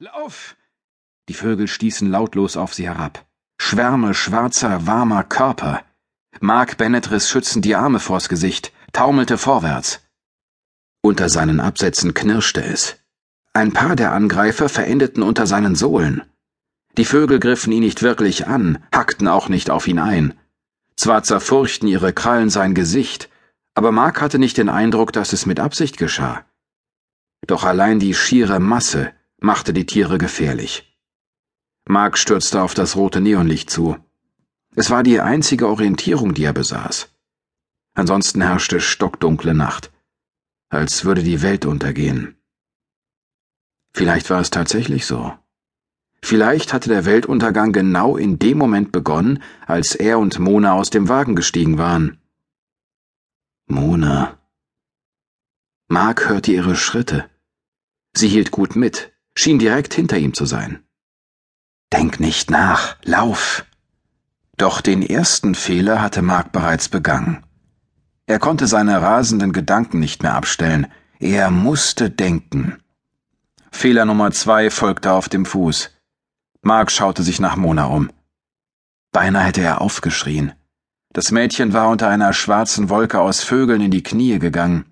[0.00, 0.54] Lauf!
[1.28, 3.26] Die Vögel stießen lautlos auf sie herab.
[3.60, 5.82] Schwärme schwarzer, warmer Körper.
[6.38, 10.06] Mark Bennett riss schützend die Arme vors Gesicht, taumelte vorwärts.
[11.02, 12.94] Unter seinen Absätzen knirschte es.
[13.52, 16.22] Ein paar der Angreifer verendeten unter seinen Sohlen.
[16.96, 20.38] Die Vögel griffen ihn nicht wirklich an, hackten auch nicht auf ihn ein.
[20.94, 23.30] Zwar zerfurchten ihre Krallen sein Gesicht,
[23.74, 26.44] aber Mark hatte nicht den Eindruck, dass es mit Absicht geschah.
[27.48, 30.98] Doch allein die schiere Masse machte die Tiere gefährlich.
[31.86, 33.96] Mark stürzte auf das rote Neonlicht zu.
[34.74, 37.08] Es war die einzige Orientierung, die er besaß.
[37.94, 39.90] Ansonsten herrschte stockdunkle Nacht,
[40.68, 42.36] als würde die Welt untergehen.
[43.92, 45.36] Vielleicht war es tatsächlich so.
[46.22, 51.08] Vielleicht hatte der Weltuntergang genau in dem Moment begonnen, als er und Mona aus dem
[51.08, 52.20] Wagen gestiegen waren.
[53.66, 54.38] Mona.
[55.88, 57.30] Mark hörte ihre Schritte.
[58.14, 60.82] Sie hielt gut mit, schien direkt hinter ihm zu sein.
[61.92, 63.64] Denk nicht nach, lauf.
[64.56, 67.44] Doch den ersten Fehler hatte Mark bereits begangen.
[68.26, 70.88] Er konnte seine rasenden Gedanken nicht mehr abstellen,
[71.20, 72.82] er musste denken.
[73.70, 75.90] Fehler Nummer zwei folgte auf dem Fuß.
[76.62, 78.10] Mark schaute sich nach Mona um.
[79.12, 80.52] Beinahe hätte er aufgeschrien.
[81.12, 84.87] Das Mädchen war unter einer schwarzen Wolke aus Vögeln in die Knie gegangen.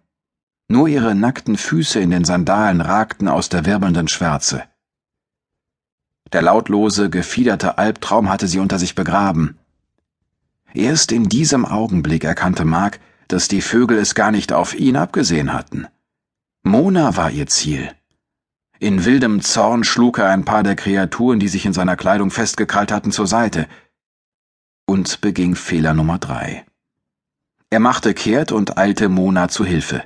[0.69, 4.65] Nur ihre nackten Füße in den Sandalen ragten aus der wirbelnden Schwärze.
[6.33, 9.59] Der lautlose, gefiederte Albtraum hatte sie unter sich begraben.
[10.75, 15.53] Erst in diesem Augenblick erkannte Mark, dass die Vögel es gar nicht auf ihn abgesehen
[15.53, 15.87] hatten.
[16.65, 17.93] Mona war ihr Ziel.
[18.79, 22.91] In wildem Zorn schlug er ein paar der Kreaturen, die sich in seiner Kleidung festgekrallt
[22.91, 23.69] hatten, zur Seite
[24.85, 26.67] und beging Fehler Nummer drei.
[27.71, 30.03] Er machte kehrt und eilte Mona zu Hilfe.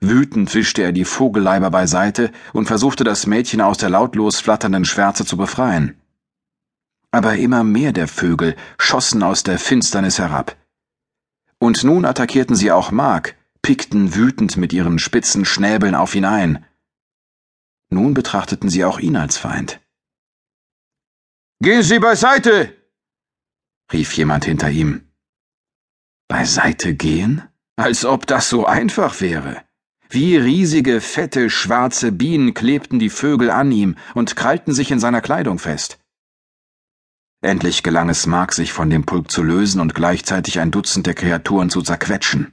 [0.00, 5.26] Wütend wischte er die Vogelleiber beiseite und versuchte das Mädchen aus der lautlos flatternden Schwärze
[5.26, 6.00] zu befreien.
[7.10, 10.56] Aber immer mehr der Vögel schossen aus der Finsternis herab.
[11.58, 16.64] Und nun attackierten sie auch Mark, pickten wütend mit ihren spitzen Schnäbeln auf ihn ein.
[17.90, 19.80] Nun betrachteten sie auch ihn als Feind.
[21.62, 22.74] Gehen Sie beiseite!
[23.92, 25.10] rief jemand hinter ihm.
[26.26, 27.42] Beiseite gehen?
[27.76, 29.62] Als ob das so einfach wäre.
[30.12, 35.20] Wie riesige, fette, schwarze Bienen klebten die Vögel an ihm und krallten sich in seiner
[35.20, 36.00] Kleidung fest.
[37.42, 41.14] Endlich gelang es Mark, sich von dem Pulk zu lösen und gleichzeitig ein Dutzend der
[41.14, 42.52] Kreaturen zu zerquetschen.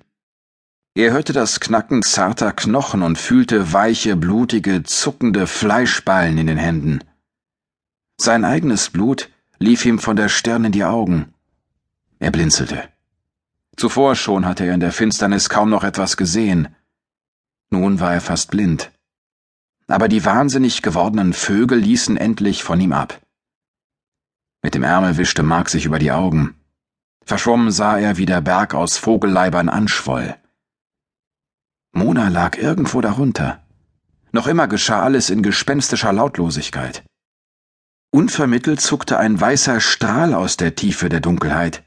[0.94, 7.03] Er hörte das Knacken zarter Knochen und fühlte weiche, blutige, zuckende Fleischballen in den Händen.
[8.22, 11.34] Sein eigenes Blut lief ihm von der Stirn in die Augen.
[12.19, 12.84] Er blinzelte.
[13.75, 16.67] Zuvor schon hatte er in der Finsternis kaum noch etwas gesehen,
[17.69, 18.91] nun war er fast blind.
[19.88, 23.22] Aber die wahnsinnig gewordenen Vögel ließen endlich von ihm ab.
[24.61, 26.55] Mit dem Ärmel wischte Mark sich über die Augen.
[27.25, 30.35] Verschwommen sah er, wie der Berg aus Vogelleibern anschwoll.
[31.94, 33.66] Mona lag irgendwo darunter.
[34.31, 37.03] Noch immer geschah alles in gespenstischer Lautlosigkeit.
[38.11, 41.84] Unvermittelt zuckte ein weißer Strahl aus der Tiefe der Dunkelheit.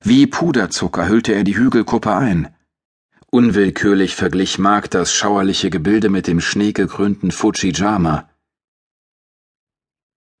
[0.00, 2.53] Wie Puderzucker hüllte er die Hügelkuppe ein.
[3.34, 8.30] Unwillkürlich verglich Mark das schauerliche Gebilde mit dem schneegekrönten Fujiyama.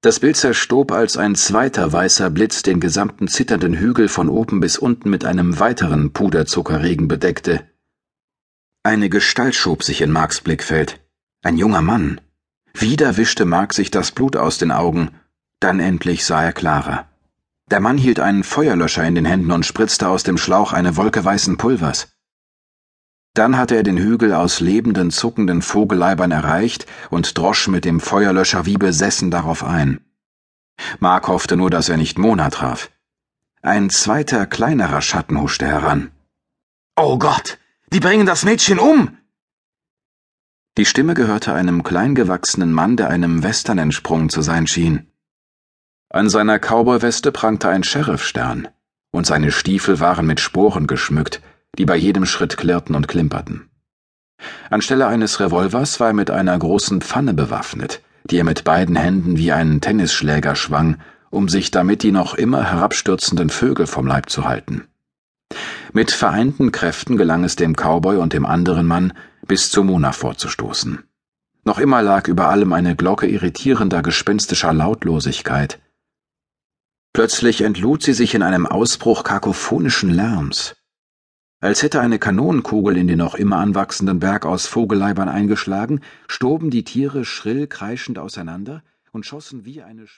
[0.00, 4.78] Das Bild zerstob, als ein zweiter weißer Blitz den gesamten zitternden Hügel von oben bis
[4.78, 7.68] unten mit einem weiteren Puderzuckerregen bedeckte.
[8.84, 11.00] Eine Gestalt schob sich in Marks Blickfeld.
[11.42, 12.20] Ein junger Mann.
[12.74, 15.10] Wieder wischte Mark sich das Blut aus den Augen.
[15.58, 17.08] Dann endlich sah er klarer.
[17.72, 21.24] Der Mann hielt einen Feuerlöscher in den Händen und spritzte aus dem Schlauch eine Wolke
[21.24, 22.13] weißen Pulvers.
[23.34, 28.64] Dann hatte er den Hügel aus lebenden, zuckenden Vogelleibern erreicht und drosch mit dem Feuerlöscher
[28.64, 30.00] wie besessen darauf ein.
[31.00, 32.90] Mark hoffte nur, dass er nicht Mona traf.
[33.60, 36.12] Ein zweiter, kleinerer Schatten huschte heran.
[36.96, 37.58] Oh Gott,
[37.92, 39.18] die bringen das Mädchen um!
[40.76, 45.10] Die Stimme gehörte einem kleingewachsenen Mann, der einem Western entsprungen zu sein schien.
[46.08, 48.68] An seiner Cowboyweste prangte ein Sheriffstern,
[49.10, 51.40] und seine Stiefel waren mit Sporen geschmückt,
[51.78, 53.68] die bei jedem Schritt klirrten und klimperten.
[54.70, 59.38] Anstelle eines Revolvers war er mit einer großen Pfanne bewaffnet, die er mit beiden Händen
[59.38, 60.98] wie einen Tennisschläger schwang,
[61.30, 64.86] um sich damit die noch immer herabstürzenden Vögel vom Leib zu halten.
[65.92, 69.12] Mit vereinten Kräften gelang es dem Cowboy und dem anderen Mann,
[69.46, 71.04] bis zu Mona vorzustoßen.
[71.64, 75.80] Noch immer lag über allem eine Glocke irritierender, gespenstischer Lautlosigkeit.
[77.12, 80.74] Plötzlich entlud sie sich in einem Ausbruch kakophonischen Lärms.
[81.64, 86.84] Als hätte eine Kanonenkugel in den noch immer anwachsenden Berg aus Vogelleibern eingeschlagen, stoben die
[86.84, 88.82] Tiere schrill kreischend auseinander
[89.12, 90.06] und schossen wie eine